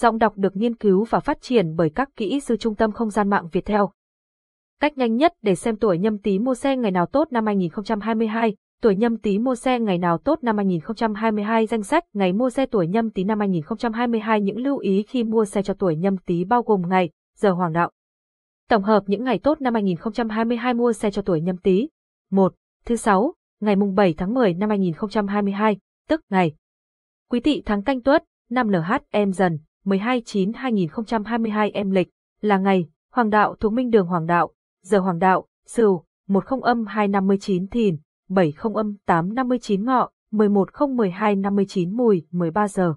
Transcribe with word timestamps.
Giọng 0.00 0.18
đọc 0.18 0.32
được 0.36 0.56
nghiên 0.56 0.74
cứu 0.74 1.04
và 1.04 1.20
phát 1.20 1.38
triển 1.40 1.76
bởi 1.76 1.90
các 1.90 2.08
kỹ 2.16 2.40
sư 2.40 2.56
Trung 2.56 2.74
tâm 2.74 2.92
Không 2.92 3.10
gian 3.10 3.30
mạng 3.30 3.48
Việt 3.52 3.64
Theo. 3.64 3.90
Cách 4.80 4.98
nhanh 4.98 5.16
nhất 5.16 5.32
để 5.42 5.54
xem 5.54 5.76
tuổi 5.76 5.98
nhâm 5.98 6.18
tý 6.18 6.38
mua 6.38 6.54
xe 6.54 6.76
ngày 6.76 6.90
nào 6.90 7.06
tốt 7.06 7.28
năm 7.30 7.46
2022, 7.46 8.54
tuổi 8.82 8.96
nhâm 8.96 9.18
tý 9.18 9.38
mua 9.38 9.54
xe 9.54 9.80
ngày 9.80 9.98
nào 9.98 10.18
tốt 10.18 10.38
năm 10.42 10.56
2022 10.56 11.66
danh 11.66 11.82
sách 11.82 12.04
ngày 12.14 12.32
mua 12.32 12.50
xe 12.50 12.66
tuổi 12.66 12.86
nhâm 12.86 13.10
tý 13.10 13.24
năm 13.24 13.38
2022 13.38 14.40
những 14.40 14.58
lưu 14.58 14.78
ý 14.78 15.02
khi 15.02 15.24
mua 15.24 15.44
xe 15.44 15.62
cho 15.62 15.74
tuổi 15.74 15.96
nhâm 15.96 16.16
tý 16.16 16.44
bao 16.44 16.62
gồm 16.62 16.82
ngày, 16.88 17.10
giờ 17.36 17.50
hoàng 17.50 17.72
đạo. 17.72 17.90
Tổng 18.68 18.82
hợp 18.82 19.02
những 19.06 19.24
ngày 19.24 19.38
tốt 19.38 19.60
năm 19.60 19.74
2022 19.74 20.74
mua 20.74 20.92
xe 20.92 21.10
cho 21.10 21.22
tuổi 21.22 21.40
nhâm 21.40 21.56
tý. 21.56 21.88
1. 22.30 22.54
Thứ 22.84 22.96
sáu, 22.96 23.34
ngày 23.60 23.76
mùng 23.76 23.94
7 23.94 24.14
tháng 24.16 24.34
10 24.34 24.54
năm 24.54 24.68
2022, 24.68 25.76
tức 26.08 26.20
ngày 26.30 26.52
Quý 27.30 27.40
tỵ 27.40 27.62
tháng 27.64 27.82
canh 27.82 28.02
tuất, 28.02 28.24
năm 28.50 28.70
NHM 28.70 29.32
dần, 29.32 29.58
12-9-2022 29.86 31.70
em 31.74 31.90
lịch, 31.90 32.08
là 32.40 32.58
ngày, 32.58 32.88
Hoàng 33.12 33.30
đạo 33.30 33.54
thuộc 33.60 33.72
Minh 33.72 33.90
Đường 33.90 34.06
Hoàng 34.06 34.26
đạo, 34.26 34.50
giờ 34.82 34.98
Hoàng 34.98 35.18
đạo, 35.18 35.46
Sửu, 35.66 36.04
10 36.28 36.42
âm 36.62 36.86
259 36.86 37.68
Thìn, 37.68 37.96
70 38.28 38.72
âm 38.74 38.96
859 39.06 39.84
Ngọ, 39.84 40.10
11 40.30 40.68
12 40.88 41.36
59 41.36 41.96
Mùi, 41.96 42.26
13 42.30 42.68
giờ. 42.68 42.94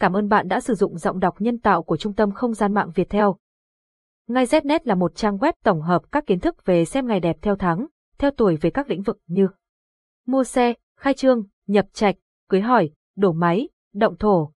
Cảm 0.00 0.12
ơn 0.12 0.28
bạn 0.28 0.48
đã 0.48 0.60
sử 0.60 0.74
dụng 0.74 0.98
giọng 0.98 1.20
đọc 1.20 1.34
nhân 1.38 1.58
tạo 1.58 1.82
của 1.82 1.96
Trung 1.96 2.14
tâm 2.14 2.32
Không 2.32 2.54
gian 2.54 2.74
mạng 2.74 2.90
Việt 2.94 3.10
Theo. 3.10 3.36
Ngay 4.28 4.44
Znet 4.44 4.80
là 4.84 4.94
một 4.94 5.14
trang 5.14 5.36
web 5.36 5.52
tổng 5.64 5.82
hợp 5.82 6.02
các 6.12 6.26
kiến 6.26 6.40
thức 6.40 6.64
về 6.64 6.84
xem 6.84 7.06
ngày 7.06 7.20
đẹp 7.20 7.36
theo 7.42 7.56
tháng, 7.56 7.86
theo 8.18 8.30
tuổi 8.30 8.56
về 8.56 8.70
các 8.70 8.90
lĩnh 8.90 9.02
vực 9.02 9.18
như 9.26 9.48
mua 10.26 10.44
xe, 10.44 10.74
khai 10.98 11.14
trương, 11.14 11.44
nhập 11.66 11.86
trạch, 11.92 12.16
cưới 12.48 12.60
hỏi, 12.60 12.90
đổ 13.16 13.32
máy, 13.32 13.68
động 13.94 14.16
thổ, 14.16 14.52